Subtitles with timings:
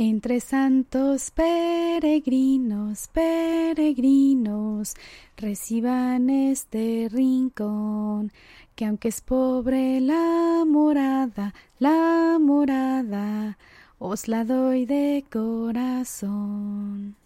[0.00, 4.94] Entre santos peregrinos, peregrinos,
[5.36, 8.30] reciban este rincón,
[8.76, 13.58] que aunque es pobre la morada, la morada,
[13.98, 17.16] os la doy de corazón.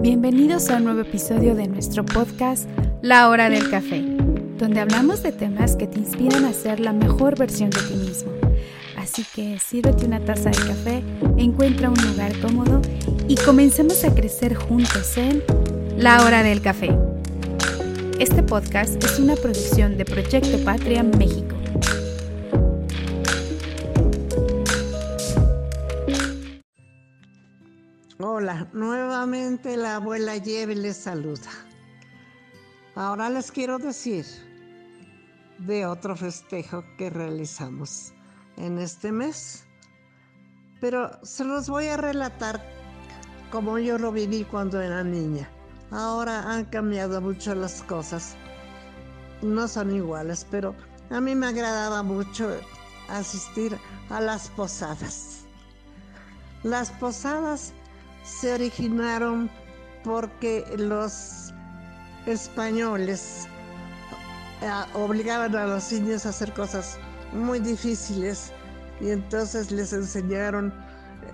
[0.00, 2.66] Bienvenidos a un nuevo episodio de nuestro podcast
[3.02, 4.00] La Hora del Café,
[4.56, 8.32] donde hablamos de temas que te inspiran a ser la mejor versión de ti mismo
[9.02, 11.02] Así que sírvete una taza de café,
[11.36, 12.80] encuentra un lugar cómodo
[13.26, 15.42] y comencemos a crecer juntos en
[15.96, 16.96] La Hora del Café.
[18.20, 21.56] Este podcast es una producción de Proyecto Patria México.
[28.20, 31.50] Hola, nuevamente la abuela Yeve les saluda.
[32.94, 34.24] Ahora les quiero decir
[35.58, 38.12] de otro festejo que realizamos
[38.56, 39.64] en este mes.
[40.80, 42.60] Pero se los voy a relatar
[43.50, 45.48] como yo lo viví cuando era niña.
[45.90, 48.34] Ahora han cambiado mucho las cosas.
[49.42, 50.74] No son iguales, pero
[51.10, 52.50] a mí me agradaba mucho
[53.08, 53.76] asistir
[54.08, 55.44] a las posadas.
[56.62, 57.72] Las posadas
[58.24, 59.50] se originaron
[60.04, 61.52] porque los
[62.26, 63.46] españoles
[64.62, 66.98] eh, obligaban a los niños a hacer cosas
[67.32, 68.52] muy difíciles
[69.00, 70.72] y entonces les enseñaron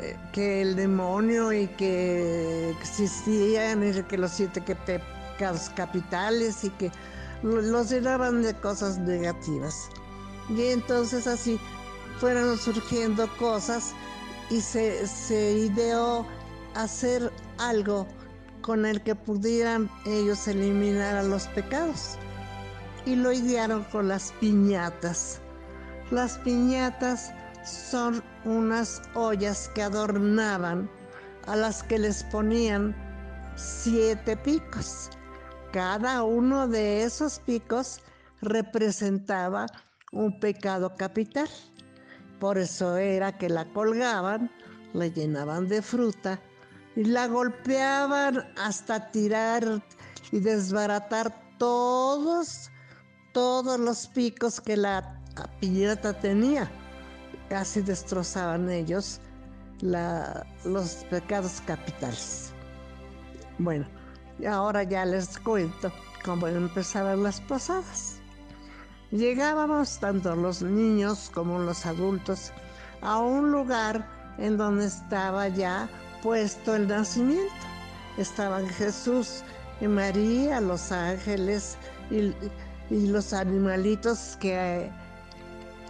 [0.00, 6.90] eh, que el demonio y que existían y que los siete pecados capitales y que
[7.42, 9.88] los llenaban de cosas negativas.
[10.48, 11.58] Y entonces así
[12.18, 13.92] fueron surgiendo cosas
[14.50, 16.26] y se, se ideó
[16.74, 18.06] hacer algo
[18.60, 22.16] con el que pudieran ellos eliminar a los pecados.
[23.04, 25.41] Y lo idearon con las piñatas.
[26.12, 27.32] Las piñatas
[27.64, 30.90] son unas ollas que adornaban
[31.46, 32.94] a las que les ponían
[33.56, 35.08] siete picos.
[35.72, 38.00] Cada uno de esos picos
[38.42, 39.64] representaba
[40.12, 41.48] un pecado capital.
[42.38, 44.50] Por eso era que la colgaban,
[44.92, 46.38] la llenaban de fruta
[46.94, 49.82] y la golpeaban hasta tirar
[50.30, 52.70] y desbaratar todos,
[53.32, 55.21] todos los picos que la
[55.60, 56.70] piñata tenía.
[57.48, 59.20] Casi destrozaban ellos
[59.82, 62.52] los pecados capitales.
[63.58, 63.86] Bueno,
[64.48, 65.92] ahora ya les cuento
[66.24, 68.20] cómo empezaban las posadas.
[69.10, 72.52] Llegábamos tanto los niños como los adultos
[73.02, 75.88] a un lugar en donde estaba ya
[76.22, 77.52] puesto el nacimiento.
[78.16, 79.42] Estaban Jesús
[79.80, 81.76] y María, los ángeles
[82.10, 84.90] y los animalitos que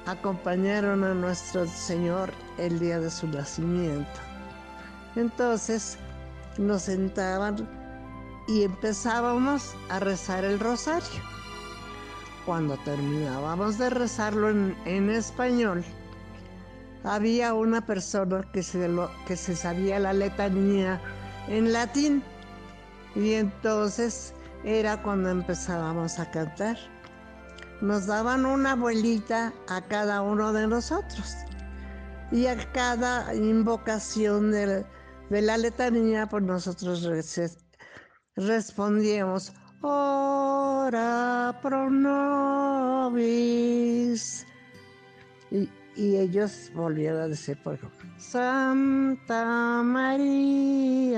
[0.07, 4.21] acompañaron a nuestro Señor el día de su nacimiento.
[5.17, 5.99] Entonces
[6.59, 7.69] nos sentaban
[8.49, 11.21] y empezábamos a rezar el rosario.
[12.45, 15.85] Cuando terminábamos de rezarlo en, español,
[17.05, 18.91] había una persona que se,
[19.27, 21.01] que se sabía la letanía
[21.47, 22.23] en latín
[23.15, 26.77] y entonces era cuando empezábamos a cantar
[27.83, 31.35] nos daban una abuelita a cada uno de nosotros.
[32.31, 34.87] Y a cada invocación de,
[35.29, 37.05] la letanía, pues nosotros
[38.37, 43.27] respondíamos, ora pro nobis.
[45.51, 47.79] Y, ellos volvieron a decir, por
[48.17, 51.15] Santa María.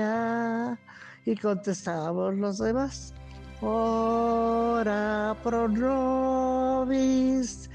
[1.25, 3.13] Y contestábamos los demás
[3.61, 7.69] ora pro nobis.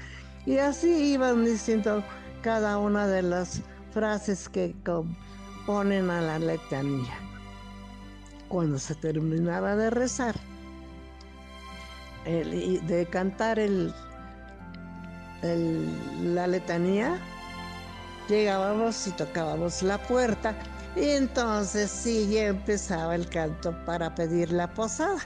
[0.45, 2.03] Y así iban diciendo
[2.41, 3.61] cada una de las
[3.93, 7.13] frases que componen a la letanía.
[8.47, 10.35] Cuando se terminaba de rezar,
[12.25, 13.93] de cantar el,
[16.23, 17.17] la letanía,
[18.27, 20.53] llegábamos y tocábamos la puerta
[20.95, 25.19] y entonces sí ya empezaba el canto para pedir la posada.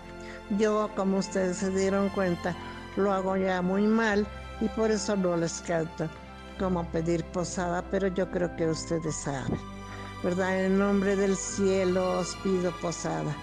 [0.57, 2.56] Yo, como ustedes se dieron cuenta,
[2.97, 4.27] lo hago ya muy mal
[4.62, 6.07] y por eso no les canto
[6.59, 9.59] como pedir posada, pero yo creo que ustedes saben,
[10.23, 10.65] ¿verdad?
[10.65, 13.35] En nombre del cielo os pido posada.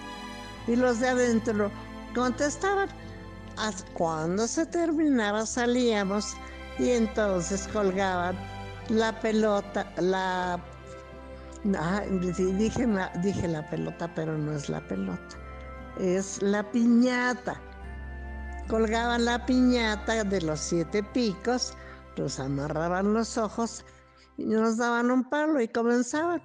[0.67, 1.69] Y los de adentro
[2.15, 2.89] contestaban,
[3.93, 6.33] cuando se terminaba salíamos
[6.79, 8.35] y entonces colgaban
[8.89, 10.59] la pelota, la...
[11.77, 15.43] Ah, dije, la pelota, pero no es la pelota
[15.99, 17.59] es la piñata.
[18.67, 21.73] Colgaban la piñata de los siete picos,
[22.15, 23.83] los amarraban los ojos
[24.37, 26.41] y nos daban un palo y comenzaban.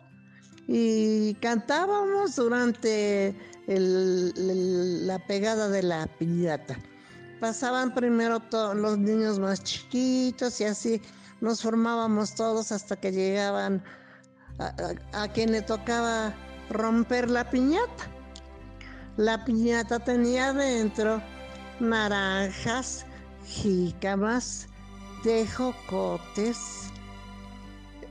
[0.66, 3.34] Y cantábamos durante
[3.66, 6.76] la pegada de la piñata.
[7.40, 8.42] Pasaban primero
[8.74, 11.00] los niños más chiquitos y así
[11.40, 13.82] nos formábamos todos hasta que llegaban
[14.58, 16.34] a, quien le tocaba
[16.70, 18.04] romper la piñata.
[19.16, 21.20] La piñata tenía dentro
[21.80, 23.04] naranjas,
[23.46, 24.68] jícamas,
[25.22, 26.90] tejocotes,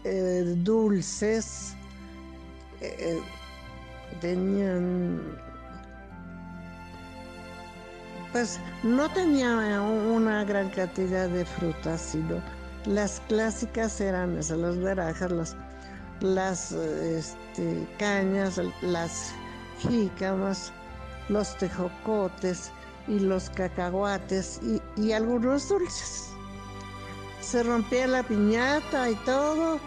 [0.04, 1.76] eh, dulces,
[2.82, 3.22] eh,
[4.22, 5.22] tenían
[8.32, 12.42] pues no tenía una gran cantidad de frutas, sino
[12.86, 15.56] las clásicas eran esas, las naranjas, las,
[16.22, 19.34] las este, cañas, las
[19.80, 20.72] jícamas,
[21.30, 22.72] los tejocotes
[23.08, 24.60] y los cacahuates
[24.98, 26.30] y, algunos dulces.
[27.42, 29.80] Se rompía la piñata y todo,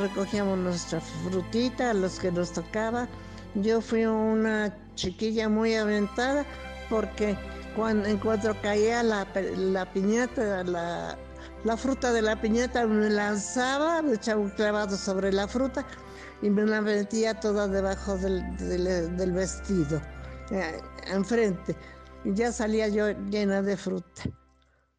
[0.00, 3.08] recogíamos nuestra frutita, a los que nos tocaba.
[3.54, 6.44] Yo fui una chiquilla muy aventada
[6.90, 7.36] porque
[7.74, 9.26] cuando, en cuanto caía la,
[9.92, 11.16] piñata, la,
[11.76, 15.86] fruta de la piñata, me lanzaba, me echaba un clavado sobre la fruta
[16.42, 20.00] y me la metía toda debajo del, vestido,
[20.50, 21.76] eh, enfrente.
[22.24, 24.22] Y ya salía yo llena de fruta.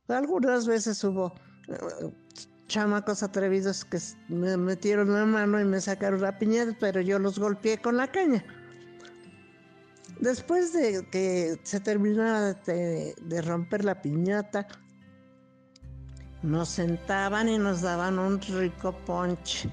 [0.08, 1.34] Algunas veces hubo
[1.68, 2.12] eh,
[2.68, 4.00] chamacos atrevidos que
[4.30, 8.12] me metieron la mano y me sacaron la piñata, pero yo los golpeé con la
[8.12, 8.44] caña.
[10.20, 14.68] Después de que se terminara de, romper la piñata,
[16.44, 19.70] nos sentaban y nos daban un rico ponche.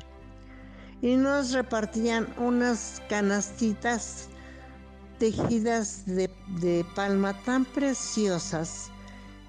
[1.02, 4.28] Y nos repartían unas canastitas
[5.19, 6.31] tejidas de,
[6.61, 8.90] de, palma tan preciosas,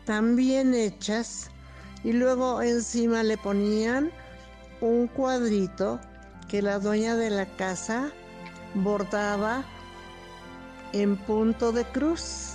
[0.05, 1.49] tan bien hechas,
[2.03, 4.11] y luego encima le ponían
[4.81, 5.99] un cuadrito
[6.47, 8.11] que la dueña de la casa
[8.75, 9.63] bordaba
[10.93, 12.54] en punto de cruz.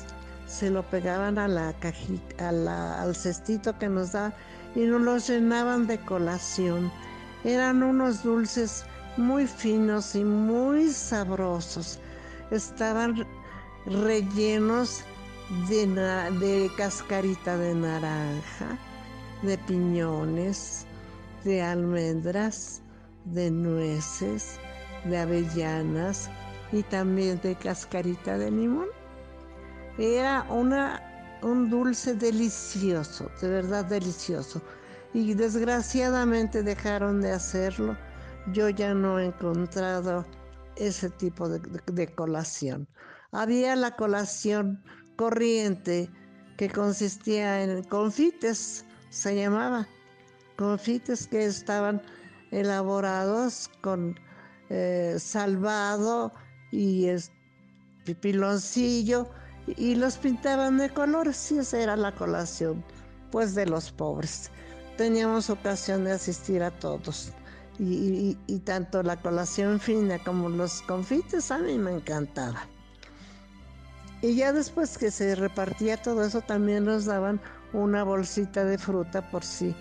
[0.51, 4.35] Se lo pegaban a la cajita, al cestito que nos da
[4.75, 6.91] y nos los llenaban de colación.
[7.45, 8.85] Eran unos dulces
[9.17, 12.01] muy finos y muy sabrosos.
[12.51, 13.25] Estaban
[13.87, 15.03] rellenos
[15.69, 18.77] de, de cascarita de naranja,
[19.43, 20.85] de piñones,
[21.45, 22.83] de almendras,
[23.25, 24.59] de nueces,
[25.05, 26.29] de avellanas,
[26.73, 29.00] y también de cascarita de limón.
[30.01, 34.63] Era una, un dulce delicioso, de verdad delicioso.
[35.13, 37.95] Y desgraciadamente dejaron de hacerlo.
[38.55, 40.25] Yo ya no he encontrado
[40.77, 42.89] ese tipo de, colación.
[43.31, 44.83] Había la colación
[45.17, 46.09] corriente
[46.57, 49.87] que consistía en confites, se llamaba,
[50.57, 52.01] confites que estaban
[52.53, 54.19] elaborados con
[54.71, 56.33] eh, salvado
[56.73, 57.07] y
[58.07, 59.29] pipiloncillo
[59.77, 62.85] y los pintaban de colores y esa era la colación
[63.31, 64.51] pues de los pobres.
[64.97, 67.33] Teníamos ocasión de asistir a todos
[67.79, 68.35] y,
[68.65, 72.67] tanto la colación fina como los confites a mí me encantaba.
[74.21, 77.41] Y ya después que se repartía todo eso también nos daban
[77.73, 79.75] una bolsita de fruta por si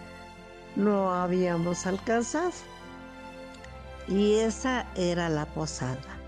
[0.77, 2.53] no habíamos alcanzado.
[4.07, 6.18] Y esa era la posada.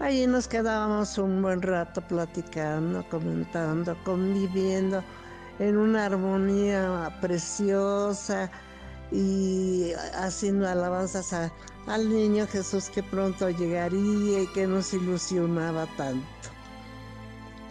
[0.00, 5.04] Allí nos quedábamos un buen rato platicando, comentando, conviviendo
[5.60, 8.50] en una armonía preciosa
[9.12, 11.32] y haciendo alabanzas
[11.86, 16.26] al niño Jesús que pronto llegaría y que nos ilusionaba tanto.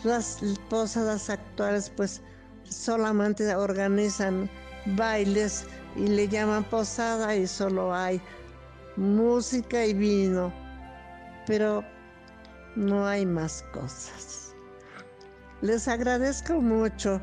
[0.05, 0.39] Las
[0.69, 2.21] posadas actuales pues
[2.63, 4.49] solamente organizan
[4.95, 5.65] bailes
[5.97, 8.21] y le llaman posada y solo hay
[8.95, 10.53] música y vino,
[11.45, 11.83] pero
[12.75, 14.55] no hay más cosas.
[15.61, 17.21] Les agradezco mucho